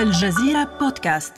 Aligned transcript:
الجزيرة 0.00 0.64
بودكاست. 0.80 1.32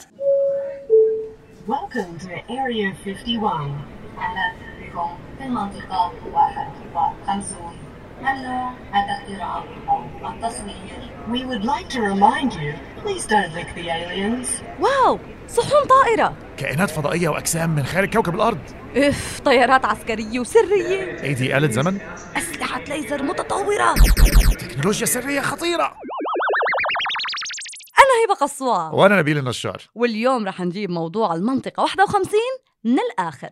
Welcome 1.67 2.19
to 2.23 2.27
Area 2.49 2.93
51. 3.05 3.71
أهلا 4.17 4.53
بكم 4.81 5.09
في 5.37 5.43
المنطقة 5.45 6.11
51 6.33 7.73
ممنوع 8.21 8.71
الاقتراب 8.89 9.63
أو 9.89 10.29
التصوير؟ 10.29 11.11
We 11.31 11.39
would 11.45 11.65
like 11.65 11.89
to 11.89 11.99
remind 11.99 12.53
you, 12.53 12.73
please 13.03 13.25
don't 13.25 13.53
lick 13.53 13.75
the 13.75 13.89
aliens. 13.89 14.47
واو! 14.79 15.19
صحون 15.47 15.87
طائرة! 15.87 16.33
كائنات 16.57 16.89
فضائية 16.89 17.29
وأجسام 17.29 17.69
من 17.69 17.83
خارج 17.83 18.13
كوكب 18.13 18.35
الأرض. 18.35 18.59
إف 18.95 19.39
طيارات 19.39 19.85
عسكرية 19.85 20.39
وسرية. 20.39 21.21
إيه 21.23 21.35
دي 21.35 21.57
آلة 21.57 21.71
زمن؟ 21.71 21.97
أسلحة 22.37 22.81
ليزر 22.81 23.23
متطورة. 23.23 23.93
تكنولوجيا 24.59 25.05
سرية 25.05 25.41
خطيرة. 25.41 25.93
أنا 28.13 28.25
هبة 28.25 28.39
قصوى 28.41 28.89
وأنا 28.93 29.19
نبيل 29.19 29.37
النشار. 29.37 29.81
واليوم 29.95 30.45
رح 30.47 30.61
نجيب 30.61 30.89
موضوع 30.89 31.35
المنطقة 31.35 31.81
51 31.83 32.39
من 32.83 32.99
الآخر. 32.99 33.49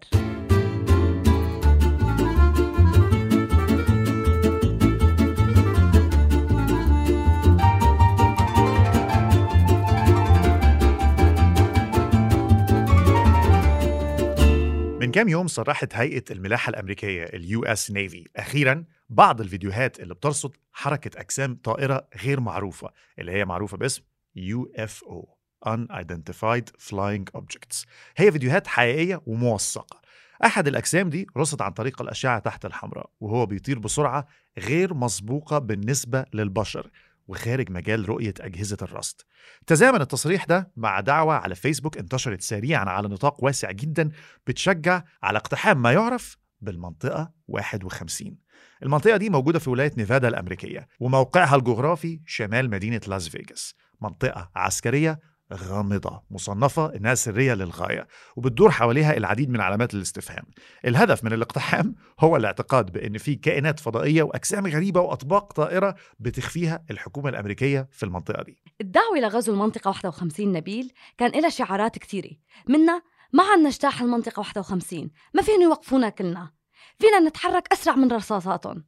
من 15.01 15.11
كام 15.11 15.29
يوم 15.29 15.47
صرحت 15.47 15.95
هيئة 15.95 16.23
الملاحة 16.31 16.69
الأمريكية 16.69 17.23
ال 17.23 17.63
US 17.63 17.91
Navy 17.91 18.27
أخيرا 18.37 18.85
بعض 19.09 19.41
الفيديوهات 19.41 19.99
اللي 19.99 20.13
بترصد 20.13 20.51
حركة 20.71 21.19
أجسام 21.21 21.55
طائرة 21.63 22.07
غير 22.23 22.39
معروفة 22.39 22.89
اللي 23.19 23.31
هي 23.31 23.45
معروفة 23.45 23.77
باسم 23.77 24.01
UFO 24.37 25.25
Unidentified 25.65 26.69
Flying 26.89 27.39
Objects. 27.39 27.85
هي 28.17 28.31
فيديوهات 28.31 28.67
حقيقية 28.67 29.21
وموثقة. 29.25 30.01
أحد 30.45 30.67
الأجسام 30.67 31.09
دي 31.09 31.27
رصد 31.37 31.61
عن 31.61 31.71
طريق 31.71 32.01
الأشعة 32.01 32.39
تحت 32.39 32.65
الحمراء 32.65 33.09
وهو 33.19 33.45
بيطير 33.45 33.79
بسرعة 33.79 34.27
غير 34.57 34.93
مسبوقة 34.93 35.59
بالنسبة 35.59 36.25
للبشر 36.33 36.89
وخارج 37.27 37.71
مجال 37.71 38.09
رؤية 38.09 38.33
أجهزة 38.39 38.77
الرصد. 38.81 39.21
تزامن 39.67 40.01
التصريح 40.01 40.45
ده 40.45 40.71
مع 40.75 40.99
دعوة 40.99 41.33
على 41.33 41.55
فيسبوك 41.55 41.97
انتشرت 41.97 42.41
سريعا 42.41 42.85
على 42.85 43.07
نطاق 43.07 43.43
واسع 43.43 43.71
جدا 43.71 44.09
بتشجع 44.47 45.03
على 45.23 45.37
اقتحام 45.37 45.81
ما 45.81 45.91
يعرف 45.91 46.37
بالمنطقة 46.61 47.31
51 47.47 48.37
المنطقة 48.83 49.17
دي 49.17 49.29
موجودة 49.29 49.59
في 49.59 49.69
ولاية 49.69 49.91
نيفادا 49.97 50.27
الأمريكية 50.27 50.87
وموقعها 50.99 51.55
الجغرافي 51.55 52.21
شمال 52.25 52.69
مدينة 52.69 53.01
لاس 53.07 53.29
فيغاس. 53.29 53.75
منطقة 54.01 54.51
عسكرية 54.55 55.19
غامضة 55.53 56.23
مصنفة 56.31 56.95
إنها 56.95 57.15
سرية 57.15 57.53
للغاية 57.53 58.07
وبتدور 58.35 58.71
حواليها 58.71 59.17
العديد 59.17 59.49
من 59.49 59.61
علامات 59.61 59.93
الاستفهام. 59.93 60.43
الهدف 60.85 61.23
من 61.23 61.33
الاقتحام 61.33 61.95
هو 62.19 62.37
الاعتقاد 62.37 62.91
بأن 62.91 63.17
في 63.17 63.35
كائنات 63.35 63.79
فضائية 63.79 64.23
وأجسام 64.23 64.67
غريبة 64.67 65.01
وأطباق 65.01 65.53
طائرة 65.53 65.95
بتخفيها 66.19 66.83
الحكومة 66.91 67.29
الأمريكية 67.29 67.87
في 67.91 68.03
المنطقة 68.03 68.43
دي. 68.43 68.61
الدعوة 68.81 69.19
لغزو 69.19 69.53
المنطقة 69.53 69.87
51 69.87 70.51
نبيل 70.51 70.91
كان 71.17 71.31
لها 71.41 71.49
شعارات 71.49 71.97
كثيرة. 71.97 72.31
منها 72.69 73.01
ما 73.33 73.43
عنا 73.43 73.67
نجتاح 73.67 74.01
المنطقة 74.01 74.39
51 74.39 75.11
ما 75.33 75.41
فينا 75.41 75.63
يوقفونا 75.63 76.09
كلنا. 76.09 76.51
فينا 76.99 77.19
نتحرك 77.19 77.67
أسرع 77.73 77.95
من 77.95 78.11
رصاصاتهم. 78.11 78.85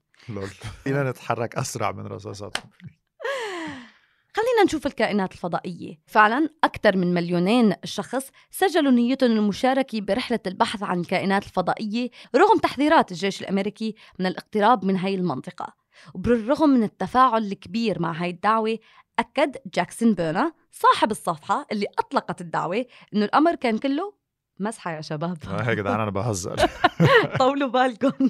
فينا 0.83 1.09
نتحرك 1.11 1.55
أسرع 1.55 1.92
من 1.92 2.08
رصاصاتهم. 2.08 2.70
خلينا 4.36 4.64
نشوف 4.66 4.88
الكائنات 4.88 5.31
الفضائية. 5.31 6.00
فعلا 6.08 6.50
أكثر 6.64 6.98
من 6.98 7.14
مليونين 7.14 7.73
شخص 7.84 8.30
سجلوا 8.52 8.92
نيتهم 8.92 9.31
المشاركة 9.31 10.02
برحلة 10.02 10.39
البحث 10.48 10.84
عن 10.84 11.00
الكائنات 11.00 11.44
الفضائية 11.44 12.09
رغم 12.36 12.58
تحذيرات 12.60 13.11
الجيش 13.11 13.42
الأمريكي 13.42 13.95
من 14.20 14.26
الاقتراب 14.26 14.86
من 14.86 14.98
هاي 14.98 15.16
المنطقة. 15.16 15.73
وبالرغم 16.14 16.70
من 16.70 16.83
التفاعل 16.83 17.44
الكبير 17.44 18.02
مع 18.02 18.11
هاي 18.11 18.30
الدعوة 18.30 18.80
أكد 19.20 19.55
جاكسون 19.73 20.14
بيرنا 20.14 20.54
صاحب 20.71 21.11
الصفحة 21.11 21.65
اللي 21.71 21.86
أطلقت 22.00 22.42
الدعوة 22.42 22.86
إنه 23.14 23.26
الأمر 23.26 23.55
كان 23.55 23.77
كله 23.77 24.14
مزحة 24.60 24.92
يا 24.92 25.02
شباب. 25.02 25.38
آه 25.48 25.70
يا 25.70 25.73
جدعان 25.73 26.00
أنا 26.00 26.11
بهزر. 26.11 26.55
طولوا 27.39 27.70
بالكم. 27.70 28.30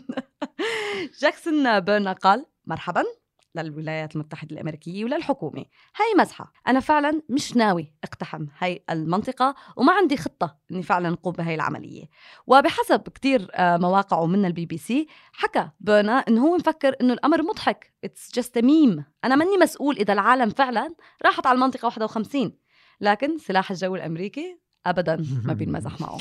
جاكسون 1.21 1.79
بيرنز 1.79 2.11
قال 2.13 2.45
مرحبا. 2.65 3.03
للولايات 3.61 4.15
المتحدة 4.15 4.55
الأمريكية 4.55 5.05
وللحكومة 5.05 5.65
هاي 5.95 6.13
مزحة. 6.19 6.53
أنا 6.67 6.79
فعلا 6.79 7.21
مش 7.29 7.55
ناوي 7.55 7.93
أقتحم 8.03 8.45
هاي 8.59 8.83
المنطقة 8.89 9.55
وما 9.77 9.93
عندي 9.93 10.17
خطة 10.17 10.57
أني 10.71 10.83
فعلا 10.83 11.09
نقوم 11.09 11.33
بهاي 11.33 11.55
العملية. 11.55 12.03
وبحسب 12.47 13.01
كتير 13.09 13.47
آه، 13.53 13.77
مواقع 13.77 14.19
ومن 14.19 14.45
البي 14.45 14.65
بي 14.65 14.77
سي 14.77 15.07
حكى 15.33 15.69
بيرنز 15.79 16.17
أنه 16.19 16.47
هو 16.47 16.55
مفكر 16.55 16.95
أنه 17.01 17.13
الأمر 17.13 17.41
مضحك. 17.43 17.93
it's 18.03 18.35
just 18.35 18.57
meme 18.57 19.05
أنا 19.23 19.35
ماني 19.35 19.57
مسؤول 19.57 19.95
إذا 19.97 20.13
العالم 20.13 20.49
فعلا 20.49 20.95
راحت 21.25 21.47
على 21.47 21.55
المنطقة 21.55 21.85
51 21.85 22.51
لكن 23.01 23.37
سلاح 23.37 23.71
الجو 23.71 23.95
الأمريكي 23.95 24.62
أبدا 24.85 25.25
ما 25.43 25.53
بينمزح 25.53 26.01
معه. 26.01 26.17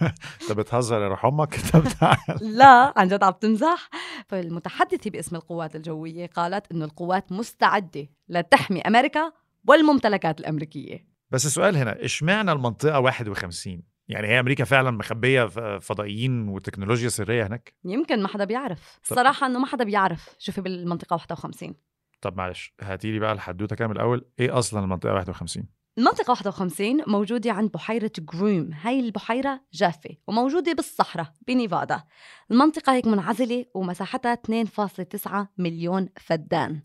انت 0.42 0.52
بتهزر 0.52 1.02
يا 1.02 1.08
روح 1.08 1.24
أمك 1.24 1.58
لا 2.58 2.92
عن 2.96 3.08
جد 3.08 3.22
عم 3.22 3.32
تمزح. 3.32 3.90
فالمتحدثة 4.28 5.10
باسم 5.10 5.36
القوات 5.36 5.76
الجوية 5.76 6.26
قالت 6.26 6.72
إنه 6.72 6.84
القوات 6.84 7.32
مستعدة 7.32 8.08
لتحمي 8.28 8.80
أمريكا 8.80 9.32
والممتلكات 9.68 10.40
الأمريكية. 10.40 11.06
بس 11.30 11.46
السؤال 11.46 11.76
هنا 11.76 12.04
إشمعنى 12.04 12.52
المنطقة 12.52 13.00
51 13.00 13.82
يعني 14.08 14.26
هي 14.26 14.40
أمريكا 14.40 14.64
فعلا 14.64 14.90
مخبية 14.90 15.46
فضائيين 15.78 16.48
وتكنولوجيا 16.48 17.08
سرية 17.08 17.46
هناك؟ 17.46 17.74
يمكن 17.84 18.22
ما 18.22 18.28
حدا 18.28 18.44
بيعرف. 18.44 18.98
الصراحة 19.02 19.46
إنه 19.46 19.58
ما 19.58 19.66
حدا 19.66 19.84
بيعرف 19.84 20.28
شو 20.38 20.52
في 20.52 20.60
بالمنطقة 20.60 21.14
51 21.14 21.74
طب 22.20 22.36
معلش 22.36 22.74
هاتي 22.80 23.12
لي 23.12 23.18
بقى 23.18 23.32
الحدوتة 23.32 23.76
كامل 23.76 23.96
الأول. 23.96 24.24
إيه 24.40 24.58
أصلا 24.58 24.84
المنطقة 24.84 25.14
51 25.14 25.66
المنطقة 25.98 26.30
51 26.30 27.02
موجودة 27.06 27.52
عند 27.52 27.70
بحيرة 27.70 28.12
جروم. 28.18 28.70
هاي 28.72 29.00
البحيرة 29.00 29.60
جافة 29.72 30.10
وموجودة 30.26 30.72
بالصحراء 30.72 31.32
بنيفادا. 31.48 32.02
المنطقة 32.50 32.92
هيك 32.92 33.06
منعزلة 33.06 33.64
ومساحتها 33.74 34.34
2.9 34.34 35.48
مليون 35.58 36.08
فدان. 36.16 36.82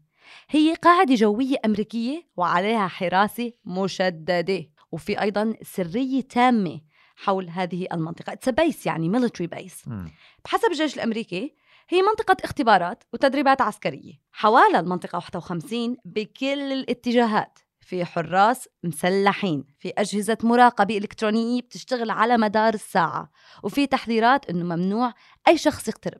هي 0.49 0.73
قاعدة 0.73 1.15
جوية 1.15 1.57
أمريكية 1.65 2.27
وعليها 2.37 2.87
حراسة 2.87 3.51
مشددة. 3.65 4.65
وفي 4.91 5.21
أيضا 5.21 5.55
سرية 5.61 6.21
تامة 6.21 6.81
حول 7.15 7.49
هذه 7.49 7.87
المنطقة. 7.93 8.33
It's 8.33 8.51
a 8.51 8.55
base 8.55 8.85
يعني 8.85 9.19
military 9.19 9.47
base. 9.55 9.87
مم. 9.87 10.11
بحسب 10.45 10.71
الجيش 10.71 10.95
الأمريكي 10.95 11.55
هي 11.89 12.01
منطقة 12.01 12.37
اختبارات 12.43 13.03
وتدريبات 13.13 13.61
عسكرية. 13.61 14.13
حوالى 14.31 14.79
المنطقة 14.79 15.15
51 15.15 15.97
بكل 16.05 16.71
الاتجاهات. 16.73 17.59
في 17.89 18.05
حراس 18.05 18.69
مسلحين 18.83 19.63
في 19.79 19.93
أجهزة 19.97 20.37
مراقبة 20.43 20.97
إلكترونية 20.97 21.61
بتشتغل 21.61 22.09
على 22.09 22.37
مدار 22.37 22.73
الساعة 22.73 23.31
وفي 23.63 23.87
تحذيرات 23.87 24.49
أنه 24.49 24.75
ممنوع 24.75 25.13
أي 25.47 25.57
شخص 25.57 25.87
يقترب. 25.87 26.19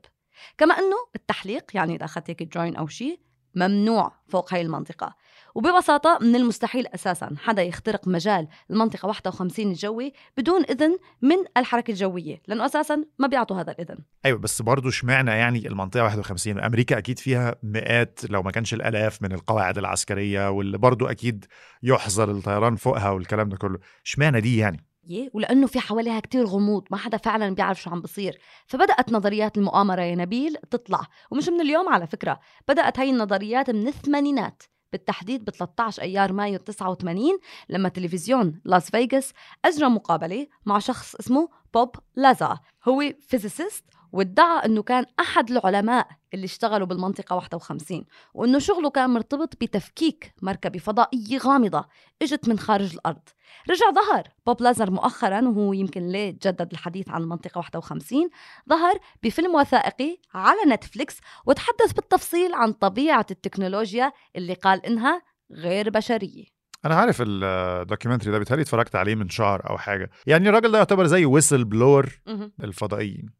كما 0.58 0.74
أنه 0.74 0.96
التحليق 1.16 1.64
يعني 1.74 1.94
إذا 1.96 2.04
أخذت 2.04 2.30
هيك 2.30 2.42
جوين 2.42 2.76
أو 2.76 2.86
شيء 2.86 3.20
ممنوع 3.54 4.12
فوق 4.28 4.54
هاي 4.54 4.60
المنطقة. 4.60 5.14
وببساطة 5.54 6.18
من 6.20 6.36
المستحيل 6.36 6.86
أساسا. 6.86 7.30
حدا 7.38 7.62
يخترق 7.62 8.08
مجال 8.08 8.48
المنطقة 8.70 9.06
51 9.06 9.70
الجوي 9.70 10.12
بدون 10.36 10.64
إذن 10.64 10.98
من 11.22 11.36
الحركة 11.56 11.90
الجوية 11.90 12.42
لأنه 12.46 12.66
أساسا 12.66 13.04
ما 13.18 13.26
بيعطوا 13.26 13.56
هذا 13.60 13.72
الإذن. 13.72 13.98
أيوه 14.24 14.38
بس 14.38 14.62
برضه 14.62 14.88
اشمعنى 14.88 15.30
يعني 15.30 15.68
المنطقة 15.68 16.02
51 16.02 16.60
أمريكا 16.60 16.98
أكيد 16.98 17.18
فيها 17.18 17.54
مئات 17.62 18.20
لو 18.30 18.42
ما 18.42 18.50
كانش 18.50 18.74
الآلاف 18.74 19.22
من 19.22 19.32
القواعد 19.32 19.78
العسكرية 19.78 20.50
واللي 20.50 20.78
برضه 20.78 21.10
أكيد 21.10 21.44
يحظر 21.82 22.30
الطيران 22.30 22.76
فوقها 22.76 23.10
والكلام 23.10 23.48
ده 23.48 23.56
كله. 23.56 23.78
اشمعنى 24.04 24.40
دي 24.40 24.58
يعني؟ 24.58 24.84
ولأنه 25.32 25.66
في 25.66 25.80
حواليها 25.80 26.20
كتير 26.20 26.44
غموض 26.44 26.84
ما 26.90 26.96
حدا 26.96 27.16
فعلا 27.16 27.54
بيعرف 27.54 27.82
شو 27.82 27.90
عم 27.90 28.00
بصير. 28.00 28.38
فبدأت 28.66 29.12
نظريات 29.12 29.58
المؤامرة 29.58 30.02
يا 30.02 30.14
نبيل 30.14 30.56
تطلع. 30.70 31.00
ومش 31.30 31.48
من 31.48 31.60
اليوم 31.60 31.88
على 31.88 32.06
فكرة 32.06 32.40
بدأت 32.68 32.98
هاي 32.98 33.10
النظريات 33.10 33.70
من 33.70 33.88
الثمانينات. 33.88 34.62
بالتحديد 34.92 35.44
ب 35.44 35.50
13 35.50 36.02
أيار 36.02 36.32
مايو 36.32 36.58
89 36.58 37.38
لما 37.68 37.88
تلفزيون 37.88 38.60
لاس 38.64 38.90
فيغاس 38.90 39.32
أجرى 39.64 39.88
مقابلة 39.88 40.46
مع 40.66 40.78
شخص 40.78 41.14
اسمه 41.14 41.48
بوب 41.74 41.96
لازار 42.16 42.58
هو 42.88 43.02
physicist 43.20 43.84
وادعى 44.12 44.64
إنه 44.64 44.82
كان 44.82 45.04
أحد 45.20 45.50
العلماء 45.50 46.08
اللي 46.34 46.44
اشتغلوا 46.44 46.86
بالمنطقة 46.86 47.36
51 47.36 48.04
وإنه 48.34 48.58
شغله 48.58 48.90
كان 48.90 49.10
مرتبط 49.10 49.56
بتفكيك 49.60 50.34
مركبه 50.42 50.78
فضائية 50.78 51.38
غامضة 51.38 51.84
إجت 52.22 52.48
من 52.48 52.58
خارج 52.58 52.94
الأرض. 52.94 53.22
رجع 53.70 53.90
ظهر. 53.90 54.28
بوب 54.46 54.62
لازار 54.62 54.90
مؤخرا 54.90 55.48
وهو 55.48 55.72
يمكن 55.72 56.08
ليه 56.08 56.30
جدد 56.30 56.68
الحديث 56.72 57.08
عن 57.08 57.22
المنطقة 57.22 57.58
51 57.58 58.30
ظهر 58.68 58.98
بفيلم 59.22 59.54
وثائقي 59.54 60.18
على 60.34 60.58
نتفليكس 60.68 61.18
وتحدث 61.46 61.92
بالتفصيل 61.92 62.54
عن 62.54 62.72
طبيعة 62.72 63.26
التكنولوجيا 63.30 64.12
اللي 64.36 64.54
قال 64.54 64.86
إنها 64.86 65.22
غير 65.52 65.90
بشرية. 65.90 66.44
أنا 66.84 66.94
عارف 66.94 67.22
ال 67.26 67.35
documentary 67.35 68.32
ده 68.32 68.38
بيتهيألي 68.38 68.62
اتفرجت 68.62 68.96
عليه 68.96 69.14
من 69.14 69.28
شهر 69.28 69.70
أو 69.70 69.78
حاجة. 69.78 70.10
يعني 70.26 70.48
الراجل 70.48 70.72
ده 70.72 70.78
يعتبر 70.78 71.06
زي 71.06 71.24
whistleblower. 71.24 72.20
الفضائيين 72.64 73.39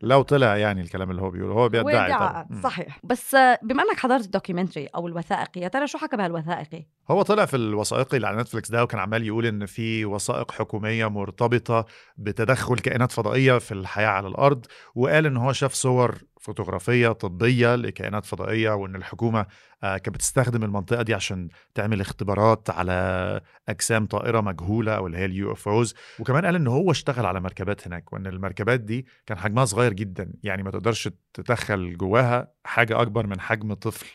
لو 0.00 0.22
طلع 0.22 0.56
يعني 0.56 0.80
الكلام 0.80 1.10
اللي 1.10 1.22
هو 1.22 1.30
بيقوله 1.30 1.54
هو 1.54 1.68
بيدعي 1.68 2.12
طبعا. 2.12 2.46
صحيح. 2.62 3.00
بس 3.04 3.36
بما 3.62 3.82
انك 3.82 3.96
حضرت 3.98 4.24
ال 4.24 4.29
documentary 4.29 4.86
أو 4.86 5.08
الوثائقي 5.08 5.60
يا 5.60 5.68
ترى 5.68 5.86
شو 5.86 5.98
حكى 5.98 6.16
بهالوثائقي؟ 6.16 6.86
هو 7.10 7.22
طلع 7.22 7.44
في 7.44 7.56
الوثائقي 7.56 8.16
اللي 8.16 8.26
على 8.26 8.40
نتفليكس 8.40 8.70
ده 8.70 8.82
وكان 8.82 9.00
عمال 9.00 9.26
يقول 9.26 9.46
إن 9.46 9.66
في 9.66 10.04
وثائق 10.04 10.50
حكومية 10.52 11.06
مرتبطة 11.06 11.86
بتدخل 12.16 12.78
كائنات 12.78 13.12
فضائية 13.12 13.58
في 13.58 13.72
الحياة 13.72 14.08
على 14.08 14.28
الأرض 14.28 14.66
وقال 14.94 15.26
إن 15.26 15.36
هو 15.36 15.52
شاف 15.52 15.72
صور 15.72 16.18
فوتوغرافية 16.42 17.08
طبية 17.08 17.74
لكائنات 17.74 18.24
فضائية 18.26 18.70
وإن 18.70 18.96
الحكومة 18.96 19.46
آه، 19.82 19.96
كانت 19.98 20.08
بتستخدم 20.16 20.64
المنطقة 20.64 21.02
دي 21.02 21.14
عشان 21.14 21.48
تعمل 21.74 22.00
اختبارات 22.00 22.70
على 22.70 23.40
أجسام 23.68 24.06
طائرة 24.06 24.40
مجهولة 24.40 24.92
أو 24.96 25.06
اللي 25.06 25.18
هي 25.18 25.24
ال 25.24 25.52
UFOs. 25.52 25.94
وكمان 26.18 26.44
قال 26.46 26.54
إن 26.54 26.66
هو 26.66 26.90
اشتغل 26.90 27.26
على 27.26 27.40
مركبات 27.40 27.86
هناك 27.86 28.12
وإن 28.12 28.26
المركبات 28.26 28.80
دي 28.80 29.06
كان 29.26 29.38
حجمها 29.38 29.64
صغير 29.64 29.92
جدا. 29.92 30.32
يعني 30.42 30.62
ما 30.62 30.70
تقدرش 30.70 31.08
تدخل 31.34 31.96
جواها 31.96 32.48
حاجة 32.64 33.02
أكبر 33.02 33.26
من 33.26 33.40
حجم 33.40 33.74
طفل. 33.74 34.06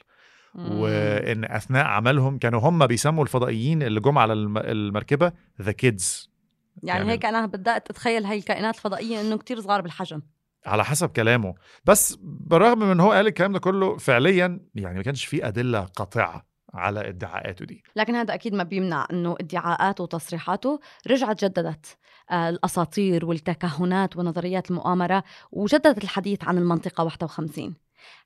وإن 0.56 1.46
أثناء 1.46 1.86
عملهم 1.86 2.38
كانوا 2.38 2.60
هم 2.60 2.88
بيسموا 2.88 3.24
الفضائيين 3.24 3.84
اللي 3.84 4.00
جم 4.00 4.18
على 4.18 4.34
الم- 4.34 4.58
المركبة 4.58 5.32
the 5.62 5.72
kids 5.72 6.32
يعني, 6.84 7.00
يعني- 7.00 7.12
هيك 7.12 7.26
أنا 7.26 7.46
بدات 7.46 7.90
أتخيل 7.90 8.26
هاي 8.26 8.38
الكائنات 8.38 8.76
الفضائية 8.76 9.22
إنه 9.22 9.38
كتير 9.38 9.62
صغار 9.62 9.82
بالحجم. 9.82 10.22
على 10.68 10.86
حسب 10.86 11.10
كلامه. 11.10 11.56
بس 11.86 12.18
بالرغم 12.22 12.80
من 12.80 13.00
هو 13.00 13.12
قال 13.12 13.28
الكلام 13.28 13.54
ده 13.54 13.60
كله 13.60 13.98
فعليا 13.98 14.60
يعني 14.76 14.98
ما 14.98 15.04
كانش 15.04 15.26
فيه 15.26 15.48
أدلة 15.48 15.80
قاطعة 15.80 16.48
على 16.74 17.10
ادعاءاته 17.10 17.66
دي. 17.66 17.84
لكن 17.96 18.16
هذا 18.16 18.34
أكيد 18.34 18.54
ما 18.54 18.64
بيمنع 18.64 19.08
إنه 19.12 19.36
ادعاءاته 19.40 20.04
وتصريحاته 20.04 20.80
رجعت 21.08 21.46
جددت 21.46 21.98
آه، 22.32 22.50
الأساطير 22.50 23.26
والتكهنات 23.26 24.18
ونظريات 24.18 24.72
المؤامرة 24.72 25.24
وجددت 25.52 26.04
الحديث 26.04 26.44
عن 26.44 26.58
المنطقة 26.58 27.04
51 27.04 27.76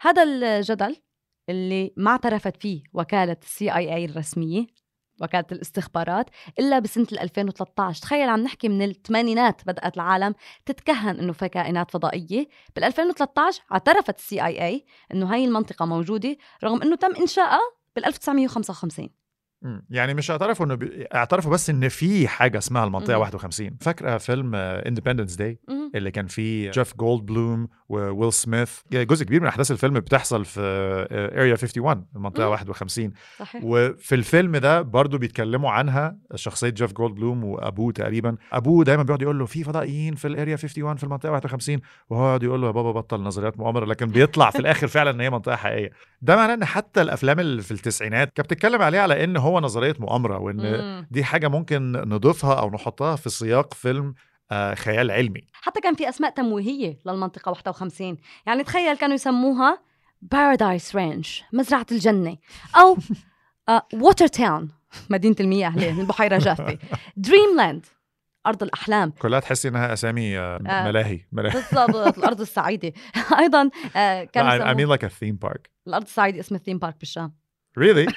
هذا 0.01 0.23
الجدل 0.23 0.95
اللي 1.49 1.93
ما 1.97 2.11
اعترفت 2.11 2.61
فيه 2.61 2.83
وكالة 2.93 3.37
السي 3.41 3.75
آي 3.75 3.95
آي 3.95 4.05
الرسمية 4.05 4.67
وكالة 5.21 5.45
الاستخبارات 5.51 6.29
إلا 6.59 6.79
بسنة 6.79 7.07
2013 7.11 8.01
تخيل 8.01 8.29
عم 8.29 8.39
نحكي 8.39 8.69
من 8.69 8.81
الثمانينات 8.81 9.61
بدأت 9.67 9.95
العالم 9.95 10.35
تتكهن 10.65 11.19
إنه 11.19 11.33
في 11.33 11.49
كائنات 11.49 11.91
فضائية 11.91 12.47
بال 12.75 12.83
2013 12.83 13.61
اعترفت 13.71 14.19
ال 14.19 14.45
CIA 14.45 14.85
إنه 15.13 15.33
هاي 15.33 15.45
المنطقة 15.45 15.85
موجودة 15.85 16.37
رغم 16.63 16.81
إنه 16.81 16.95
تم 16.95 17.15
انشائها 17.15 17.59
بال 17.95 18.05
1955 18.05 19.05
مم. 19.05 19.20
يعني 19.89 20.13
مش 20.13 20.31
اعترفوا 20.31 20.65
انه 20.65 20.75
بي... 20.75 21.05
اعترفوا 21.15 21.51
بس 21.51 21.69
ان 21.69 21.89
في 21.89 22.27
حاجة 22.27 22.57
اسمها 22.57 22.83
المنطقة 22.83 23.15
مم. 23.15 23.21
51 23.21 23.77
فاكرة 23.81 24.17
فيلم 24.17 24.55
Independence 24.55 25.35
Day 25.35 25.59
مهم. 25.69 25.91
اللي 25.95 26.11
كان 26.11 26.27
فيه 26.27 26.71
جيف 26.71 26.93
جولد 26.97 27.25
بلوم 27.25 27.67
وويل 27.89 28.33
سميث 28.33 28.79
جزء 28.93 29.25
كبير 29.25 29.41
من 29.41 29.47
أحداث 29.47 29.71
الفيلم 29.71 29.99
بتحصل 29.99 30.45
في 30.45 30.61
Area 31.11 31.51
51 31.51 32.05
المنطقة 32.15 32.45
مم. 32.45 32.51
51 32.51 33.11
صحيح. 33.39 33.61
وفي 33.65 34.15
الفيلم 34.15 34.57
ده 34.57 34.81
برضو 34.81 35.17
بيتكلموا 35.17 35.71
عنها 35.71 36.17
شخصية 36.35 36.69
جيف 36.69 36.93
جولد 36.93 37.15
بلوم 37.15 37.43
وأبوه 37.43 37.91
تقريبا. 37.91 38.35
أبوه 38.53 38.83
دايما 38.83 39.03
بيقعد 39.03 39.21
يقول 39.21 39.39
له 39.39 39.45
في 39.45 39.63
فضائيين 39.63 40.15
في 40.15 40.27
ال 40.27 40.32
Area 40.32 40.53
51 40.55 40.95
في 40.95 41.03
المنطقة 41.03 41.31
51 41.31 41.79
وهو 42.09 42.25
يقعد 42.27 42.43
يقول 42.43 42.61
له 42.61 42.67
يا 42.67 42.71
بابا 42.71 42.91
بطل 42.91 43.21
نظريات 43.21 43.59
مؤامرة 43.59 43.85
لكن 43.85 44.05
بيطلع 44.05 44.49
في 44.49 44.59
الآخر 44.59 44.87
فعلا 44.87 45.09
إن 45.11 45.21
هي 45.21 45.29
منطقة 45.29 45.55
حقيقية. 45.55 45.91
ده 46.21 46.35
معناه 46.35 46.53
إن 46.53 46.65
حتى 46.65 47.01
الأفلام 47.01 47.39
اللي 47.39 47.61
في 47.61 47.71
التسعينات 47.71 48.33
كانت 48.35 48.47
بتتكلم 48.53 48.81
عليه 48.81 48.99
على 48.99 49.23
إن 49.23 49.37
هو 49.37 49.50
نظرية 49.59 49.95
مؤامرة 49.99 50.37
وإن 50.39 50.55
مم. 50.57 51.07
دي 51.11 51.23
حاجة 51.23 51.47
ممكن 51.47 51.91
نضيفها 51.91 52.53
أو 52.59 52.69
نحطها 52.71 53.15
في 53.15 53.29
سياق 53.29 53.73
فيلم 53.73 54.13
آه 54.51 54.73
خيال 54.73 55.11
علمي. 55.11 55.41
حتى 55.53 55.81
كان 55.81 55.95
في 55.95 56.09
أسماء 56.09 56.31
تمويهية 56.31 56.99
للمنطقة 57.05 57.49
51 57.49 58.17
يعني 58.47 58.63
تخيل 58.63 58.97
كانوا 58.97 59.15
يسموها 59.15 59.81
Paradise 60.21 60.95
Ranch 60.95 61.27
مزرعة 61.53 61.85
الجنة 61.91 62.37
أو 62.75 62.97
Watertown 63.93 64.69
مدينة 65.09 65.35
المياه 65.39 65.75
ليه 65.77 66.01
البحيره 66.01 66.37
جافة. 66.37 66.77
Dreamland 67.17 67.85
أرض 68.47 68.63
الأحلام. 68.63 69.11
كلها 69.11 69.39
تحسي 69.39 69.67
إنها 69.67 69.93
أسامي 69.93 70.39
آه 70.39 70.55
آه. 70.67 70.83
ملاهي 70.87 71.19
ملاهي. 71.31 71.53
بالضبط 71.53 72.17
الأرض 72.17 72.41
السعيدة. 72.47 72.93
أيضا 73.39 73.69
آه، 73.95 74.23
كان 74.23 74.61
I 74.75 74.77
mean 74.79 74.89
like 74.97 75.03
a 75.03 75.09
theme 75.09 75.47
park. 75.49 75.61
الأرض 75.87 76.03
السعيدة 76.03 76.39
اسمها 76.39 76.59
ثيم 76.59 76.77
بارك 76.79 76.95
بالشام. 76.99 77.33
Really? 77.79 78.13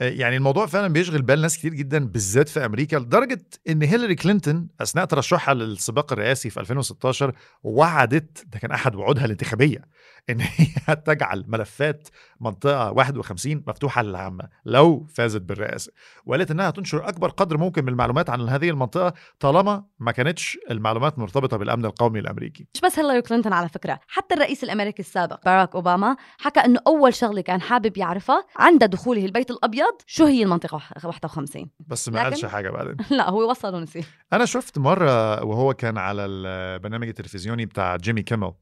يعني 0.00 0.36
الموضوع 0.36 0.66
فعلا 0.66 0.88
بيشغل 0.88 1.22
بال 1.22 1.40
ناس 1.40 1.58
كتير 1.58 1.74
جدا 1.74 2.06
بالذات 2.06 2.48
في 2.48 2.64
أمريكا 2.64 2.96
لدرجة 2.96 3.40
إن 3.68 3.82
هيلاري 3.82 4.14
كلينتون 4.14 4.68
أثناء 4.80 5.04
ترشحها 5.04 5.54
للسباق 5.54 6.12
الرئاسي 6.12 6.50
في 6.50 6.60
2016 6.60 7.32
وعدت 7.62 8.46
ده 8.46 8.58
كان 8.58 8.70
أحد 8.70 8.94
وعودها 8.94 9.24
الانتخابية 9.24 9.84
إن 10.30 10.40
هي 10.40 10.96
تجعل 11.06 11.44
ملفات 11.48 12.08
منطقة 12.40 12.90
51 12.92 13.64
مفتوحة 13.66 14.02
للعامة 14.02 14.48
لو 14.64 15.06
فازت 15.14 15.42
بالرئاسة. 15.42 15.92
وقالت 16.26 16.50
إنها 16.50 16.70
تنشر 16.70 17.08
أكبر 17.08 17.28
قدر 17.28 17.56
ممكن 17.56 17.82
من 17.84 17.88
المعلومات 17.88 18.30
عن 18.30 18.48
هذه 18.48 18.70
المنطقة 18.70 19.12
طالما 19.40 19.84
ما 19.98 20.12
كانتش 20.12 20.58
المعلومات 20.70 21.18
مرتبطة 21.18 21.56
بالأمن 21.56 21.84
القومي 21.84 22.18
الأمريكي. 22.18 22.66
مش 22.74 22.80
بس 22.80 22.98
هيلاري 22.98 23.22
كلينتون 23.22 23.52
على 23.52 23.68
فكرة 23.68 24.00
حتى 24.08 24.34
الرئيس 24.34 24.64
الأمريكي 24.64 25.02
السابق 25.02 25.44
باراك 25.44 25.74
أوباما 25.74 26.16
حكى 26.38 26.60
أنه 26.60 26.80
أول 26.86 27.14
شغلة 27.14 27.40
كان 27.40 27.60
حابب 27.60 27.96
يعرفها 27.96 28.44
عند 28.56 28.84
دخوله 28.84 29.24
البيت 29.24 29.50
الأبيض 29.88 30.02
شو 30.06 30.24
هي 30.24 30.42
المنطقة 30.42 30.82
51 31.04 31.70
بس 31.86 32.08
ما 32.08 32.14
لكن- 32.18 32.24
قالش 32.24 32.44
حاجة 32.54 32.70
بعدين. 32.70 32.96
لا 33.10 33.30
هو 33.30 33.50
وصل 33.50 33.74
ونسي. 33.74 34.04
أنا 34.32 34.44
شفت 34.44 34.78
مرة 34.78 35.44
وهو 35.44 35.74
كان 35.74 35.98
على 35.98 36.24
البرنامج 36.26 37.08
التلفزيوني 37.08 37.66
بتاع 37.66 37.96
جيمي 37.96 38.22
كيمل 38.22 38.52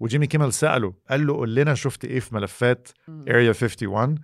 وجيمي 0.00 0.26
كيمل 0.26 0.52
سأله 0.52 0.94
قال 1.10 1.26
له 1.26 1.34
قول 1.34 1.54
لنا 1.54 1.74
شفت 1.74 2.04
إيه 2.04 2.20
في 2.20 2.34
ملفات 2.34 2.88
Area 3.08 3.48
51 3.52 4.14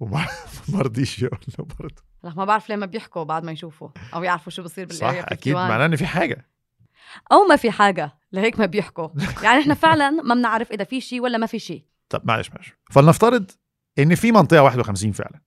وما 0.00 0.26
ما 0.72 0.80
رضيش 0.80 1.22
يقول 1.22 1.40
له 1.58 1.66
برضه. 1.80 2.02
لا 2.24 2.34
ما 2.34 2.44
بعرف 2.44 2.68
ليه 2.68 2.76
ما 2.76 2.86
بيحكوا 2.86 3.22
بعد 3.22 3.44
ما 3.44 3.52
يشوفوا 3.52 3.88
أو 4.14 4.22
يعرفوا 4.22 4.52
شو 4.52 4.62
بصير 4.62 4.92
صح 4.92 5.00
بالاريا 5.00 5.32
أكيد. 5.32 5.54
51 5.54 5.68
معناه 5.68 5.86
إن 5.86 5.96
في 5.96 6.06
حاجة. 6.06 6.48
أو 7.32 7.44
ما 7.48 7.56
في 7.56 7.70
حاجة 7.70 8.18
لهيك 8.32 8.58
ما 8.60 8.66
بيحكوا. 8.66 9.08
يعني 9.44 9.60
إحنا 9.60 9.74
فعلا 9.74 10.10
ما 10.10 10.34
بنعرف 10.34 10.70
إذا 10.72 10.84
في 10.84 11.00
شيء 11.00 11.20
ولا 11.20 11.38
ما 11.38 11.46
في 11.46 11.58
شيء. 11.58 11.84
طب 12.08 12.22
معلش 12.24 12.50
معلش. 12.50 12.72
فلنفترض 12.90 13.50
إن 13.98 14.14
في 14.14 14.32
منطقة 14.32 14.62
51 14.62 15.12
فعلا. 15.12 15.40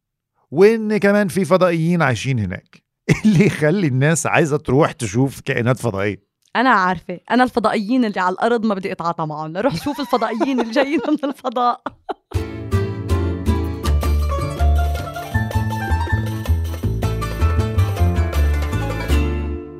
وإن 0.51 0.97
كمان 0.97 1.27
في 1.27 1.45
فضائيين 1.45 2.01
عايشين 2.01 2.39
هناك. 2.39 2.83
إيه 3.09 3.15
اللي 3.25 3.45
يخلي 3.45 3.87
الناس 3.87 4.27
عايزة 4.27 4.57
تروح 4.57 4.91
تشوف 4.91 5.41
كائنات 5.41 5.79
فضائية؟ 5.79 6.23
أنا 6.55 6.69
عارفة. 6.69 7.19
أنا 7.31 7.43
الفضائيين 7.43 8.05
اللي 8.05 8.19
على 8.19 8.33
الأرض 8.33 8.65
ما 8.65 8.75
بدي 8.75 8.91
أتعاطى 8.91 9.25
معهم. 9.25 9.53
لروح 9.53 9.75
شوف 9.75 9.99
الفضائيين 9.99 10.59
اللي 10.59 10.71
جايين 10.71 10.99
من 11.07 11.29
الفضاء. 11.29 11.81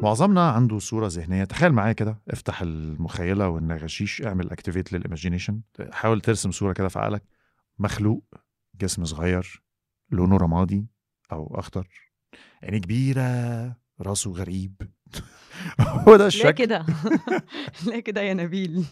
معظمنا 0.02 0.50
عنده 0.50 0.80
صورة 0.80 1.08
ذهنية. 1.08 1.44
تخيل 1.44 1.72
معايا 1.72 1.94
كده. 1.94 2.22
افتح 2.30 2.62
المخيلة 2.62 3.50
والنغشيش. 3.50 4.22
اعمل 4.22 4.52
activate 4.52 4.94
لل 4.94 5.04
imagination 5.04 5.62
حاول 5.92 6.22
ترسم 6.22 6.52
صورة 6.52 6.74
كده 6.74 6.88
في 6.88 7.00
عقلك. 7.00 7.24
مخلوق. 7.80 8.24
جسم 8.82 9.06
صغير. 9.06 9.62
لونه 10.12 10.38
رمادي 10.38 10.86
أو 11.32 11.56
أخضر. 11.60 11.88
عينيه 12.64 12.78
كبيرة 12.78 13.76
راسه 14.02 14.32
غريب. 14.32 14.76
هو 15.82 16.12
ده 16.16 16.18
ليه 16.18 16.26
الشكل. 16.28 16.52
كده. 16.52 16.86
ليه 17.86 18.00
كده 18.00 18.22
يا 18.22 18.34
نبيل. 18.34 18.86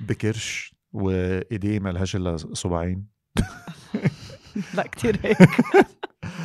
بكرش 0.00 0.74
وإيديه 0.92 1.78
ملهاش 1.80 2.16
إلا 2.16 2.36
صباعين. 2.36 3.06
لا 4.74 4.82
كتير 4.82 5.18
هيك. 5.24 5.38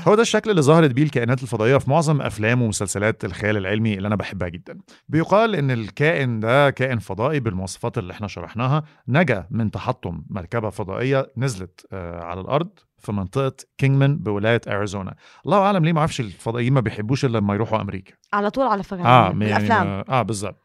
هو 0.08 0.16
ده 0.16 0.22
الشكل 0.22 0.50
اللي 0.50 0.62
ظهرت 0.62 0.92
بيه 0.92 1.04
الكائنات 1.04 1.44
الفضائية 1.44 1.78
في 1.78 1.90
معظم 1.90 2.22
أفلام 2.22 2.62
ومسلسلات 2.62 3.26
الخيال 3.26 3.58
العلمي 3.58 3.94
اللي 3.94 4.08
أنا 4.08 4.16
بحبها 4.16 4.50
جدا. 4.50 4.78
بيقال 5.10 5.56
إن 5.56 5.72
الكائن 5.72 6.40
ده 6.40 6.70
كائن 6.70 7.00
فضائي 7.00 7.40
بالمواصفات 7.40 7.98
اللي 7.98 8.14
إحنا 8.14 8.28
شرحناها 8.28 8.84
نجا 9.08 9.48
من 9.52 9.72
تحطم 9.72 10.24
مركبة 10.30 10.70
فضائية 10.70 11.28
نزلت 11.38 11.86
آه، 11.92 12.24
على 12.24 12.42
الأرض 12.42 12.70
في 12.98 13.12
منطقة 13.12 13.54
كينجمان 13.78 14.18
بولاية 14.18 14.62
أريزونا. 14.68 15.16
الله 15.46 15.58
أعلم 15.60 15.86
ليه 15.86 15.94
ما 15.94 16.00
أعرفش 16.00 16.20
الفضائيين 16.20 16.74
ما 16.74 16.80
بيحبوش 16.82 17.26
إلا 17.26 17.38
لما 17.38 17.54
يروحوا 17.54 17.82
أمريكا. 17.82 18.14
على 18.34 18.50
طول 18.50 18.68
على 18.68 18.84
فكرة 18.84 19.04
آه 19.06 19.24
يعني 19.26 19.46
يعني 19.50 19.64
بالأفلام. 19.68 19.88
ما- 19.88 20.04
آه 20.10 20.22
بالظبط. 20.22 20.62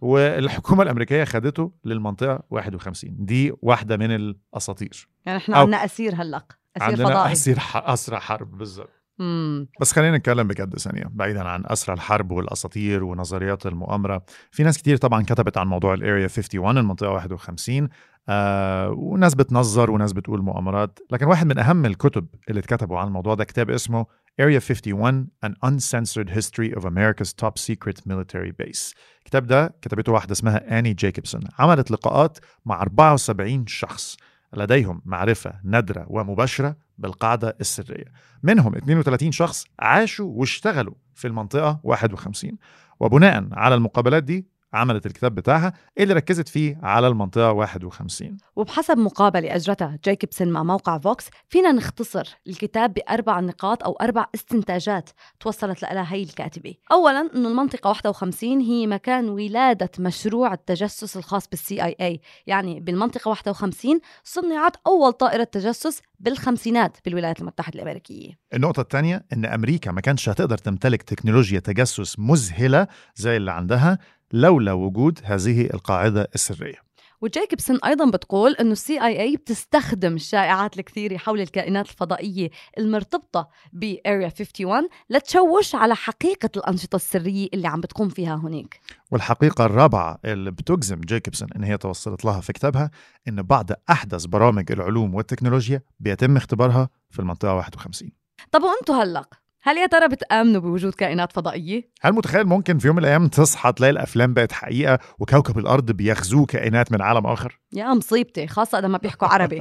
والحكومة 0.00 0.82
الأمريكية 0.82 1.24
خدته 1.24 1.72
للمنطقة 1.84 2.42
51 2.50 3.16
دي 3.18 3.52
واحدة 3.62 3.96
من 3.96 4.10
الأساطير. 4.14 5.08
يعني 5.26 5.38
إحنا 5.38 5.56
عندنا 5.56 5.84
أسير 5.84 6.12
اسير 6.16 6.58
عندنا 6.82 7.08
فضائي. 7.08 7.32
اسير 7.32 7.58
ح... 7.58 7.76
اسرى 7.76 8.16
حرب 8.16 8.58
بالظبط 8.58 8.90
مم. 9.18 9.68
بس 9.80 9.92
خلينا 9.92 10.16
نتكلم 10.16 10.48
بجد 10.48 10.78
ثانية 10.78 11.04
بعيدا 11.10 11.48
عن 11.48 11.62
أسرى 11.66 11.94
الحرب 11.94 12.30
والأساطير 12.30 13.04
ونظريات 13.04 13.66
المؤامرة. 13.66 14.24
في 14.50 14.62
ناس 14.62 14.78
كتير 14.78 14.96
طبعا 14.96 15.22
كتبت 15.22 15.58
عن 15.58 15.66
موضوع 15.66 15.94
ال 15.94 16.00
Area 16.00 16.22
51 16.28 16.78
المنطقة 16.78 17.10
51 17.10 17.88
آه 18.28 18.90
وناس 18.90 19.34
بتنظر 19.34 19.90
وناس 19.90 20.12
بتقول 20.12 20.42
مؤامرات. 20.42 20.98
لكن 21.10 21.26
واحد 21.26 21.46
من 21.46 21.58
أهم 21.58 21.86
الكتب 21.86 22.26
اللي 22.48 22.58
اتكتبوا 22.60 22.98
عن 22.98 23.06
الموضوع 23.06 23.34
ده 23.34 23.44
كتاب 23.44 23.70
اسمه 23.70 24.06
Area 24.42 24.60
51 24.70 25.26
An 25.46 25.50
Uncensored 25.66 26.28
History 26.30 26.72
of 26.78 26.84
America's 26.84 27.32
Top 27.42 27.54
Secret 27.58 27.98
Military 28.10 28.52
Base. 28.62 28.94
الكتاب 29.18 29.46
ده 29.46 29.74
كتبته 29.82 30.12
واحدة 30.12 30.32
اسمها 30.32 30.78
آني 30.78 30.94
جاكوبسون 30.94 31.40
عملت 31.58 31.90
لقاءات 31.90 32.38
مع 32.66 32.82
74 32.82 33.66
شخص. 33.66 34.16
لديهم 34.56 35.02
معرفة 35.04 35.60
نادرة 35.64 36.06
ومباشرة 36.08 36.76
بالقاعدة 36.98 37.56
السرية. 37.60 38.04
منهم 38.42 38.74
32 38.76 39.32
شخص 39.32 39.66
عاشوا 39.78 40.30
واشتغلوا 40.30 40.94
في 41.14 41.26
المنطقة 41.26 41.80
51 41.82 42.52
وبناء 43.00 43.48
على 43.52 43.74
المقابلات 43.74 44.22
دي 44.24 44.46
عملت 44.72 45.06
الكتاب 45.06 45.34
بتاعها 45.34 45.72
اللي 45.98 46.14
ركزت 46.14 46.48
فيه 46.48 46.78
على 46.82 47.08
المنطقة 47.08 47.52
51 47.52 48.36
وبحسب 48.56 48.98
مقابلة 48.98 49.54
أجرتها 49.54 49.98
جايكوبسون 50.04 50.48
مع 50.48 50.62
موقع 50.62 50.98
فوكس 50.98 51.28
فينا 51.48 51.72
نختصر 51.72 52.36
الكتاب 52.46 52.94
بأربع 52.94 53.40
نقاط 53.40 53.84
أو 53.84 53.92
أربع 53.92 54.26
استنتاجات 54.34 55.10
توصلت 55.40 55.82
لها 55.82 56.14
هي 56.14 56.22
الكاتبة. 56.22 56.74
أولا 56.92 57.30
أنه 57.34 57.48
المنطقة 57.48 57.88
51 57.88 58.60
هي 58.60 58.86
مكان 58.86 59.28
ولادة 59.28 59.90
مشروع 59.98 60.52
التجسس 60.52 61.16
الخاص 61.16 61.48
بال 61.48 61.84
CIA. 61.84 62.20
يعني 62.46 62.80
بالمنطقة 62.80 63.28
51 63.28 64.00
صنعت 64.24 64.76
أول 64.86 65.12
طائرة 65.12 65.44
تجسس 65.44 66.00
بالخمسينات 66.20 66.96
بالولايات 67.04 67.40
المتحدة 67.40 67.74
الأمريكية. 67.74 68.38
النقطة 68.54 68.80
الثانية 68.80 69.24
إن 69.32 69.44
أمريكا 69.44 69.90
ما 69.90 70.00
كانش 70.00 70.28
هتقدر 70.28 70.58
تمتلك 70.58 71.02
تكنولوجيا 71.02 71.60
تجسس 71.60 72.18
مذهلة 72.18 72.86
زي 73.14 73.36
اللي 73.36 73.52
عندها 73.52 73.98
لولا 74.32 74.72
وجود 74.72 75.20
هذه 75.24 75.66
القاعدة 75.74 76.28
السرية. 76.34 76.88
وجايكوبسون 77.20 77.78
أيضا 77.84 78.10
بتقول 78.10 78.52
إنه 78.52 78.72
السي 78.72 79.02
اي 79.04 79.20
اي 79.20 79.36
بتستخدم 79.36 80.14
الشائعات 80.14 80.78
الكثيرة 80.78 81.16
حول 81.16 81.40
الكائنات 81.40 81.88
الفضائية 81.88 82.50
المرتبطة 82.78 83.48
باريا 83.72 84.32
51 84.40 84.88
لتشوش 85.10 85.74
على 85.74 85.94
حقيقة 85.94 86.50
الأنشطة 86.56 86.96
السرية 86.96 87.48
اللي 87.54 87.68
عم 87.68 87.80
بتقوم 87.80 88.08
فيها 88.08 88.34
هناك. 88.36 88.80
والحقيقة 89.10 89.66
الرابعة 89.66 90.18
اللي 90.24 90.50
بتجزم 90.50 91.00
جايكوبسون 91.00 91.48
إن 91.56 91.64
هي 91.64 91.78
توصلت 91.78 92.24
لها 92.24 92.40
في 92.40 92.52
كتابها 92.52 92.90
إن 93.28 93.42
بعض 93.42 93.70
أحدث 93.90 94.24
برامج 94.24 94.72
العلوم 94.72 95.14
والتكنولوجيا 95.14 95.82
بيتم 96.00 96.36
اختبارها 96.36 96.88
في 97.10 97.18
المنطقة 97.18 97.54
51 97.54 98.10
طب 98.52 98.62
وانتوا 98.62 98.94
هلق؟ 99.02 99.34
هل 99.68 99.76
يا 99.76 99.86
ترى 99.86 100.08
بتآمنوا 100.08 100.60
بوجود 100.60 100.94
كائنات 100.94 101.32
فضائية؟ 101.32 101.90
هل 102.00 102.12
متخيل 102.12 102.44
ممكن 102.44 102.78
في 102.78 102.86
يوم 102.86 102.96
من 102.96 103.02
الأيام 103.02 103.28
تصحى 103.28 103.72
تلاقي 103.72 103.90
الأفلام 103.90 104.34
بقت 104.34 104.52
حقيقة 104.52 104.98
وكوكب 105.18 105.58
الأرض 105.58 105.92
بيغزوه 105.92 106.46
كائنات 106.46 106.92
من 106.92 107.02
عالم 107.02 107.26
آخر؟ 107.26 107.60
يا 107.72 107.94
مصيبتي 107.94 108.46
خاصة 108.46 108.78
إذا 108.78 108.88
ما 108.88 108.98
بيحكوا 108.98 109.28
عربي 109.28 109.58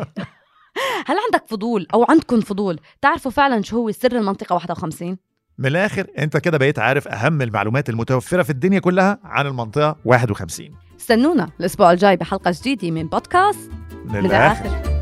هل 1.08 1.16
عندك 1.26 1.48
فضول 1.48 1.88
أو 1.94 2.06
عندكم 2.10 2.42
فضول 2.42 2.80
تعرفوا 3.02 3.32
فعلا 3.32 3.62
شو 3.62 3.78
هو 3.78 3.92
سر 3.92 4.12
المنطقة 4.12 4.60
51؟ 4.60 5.04
من 5.58 5.66
الآخر 5.66 6.08
أنت 6.18 6.38
كده 6.38 6.58
بقيت 6.58 6.80
عارف 6.80 7.08
أهم 7.08 7.42
المعلومات 7.42 7.90
المتوفرة 7.90 8.44
في 8.44 8.50
الدنيا 8.50 8.80
كلها 8.80 9.20
عن 9.24 9.48
المنطقة 9.48 9.96
51 10.06 10.70
استنونا 11.00 11.50
الأسبوع 11.60 11.92
الجاي 11.92 12.16
بحلقة 12.18 12.52
جديدة 12.56 12.92
من 12.92 13.08
بودكاست 13.08 13.72
للآخر 14.06 14.97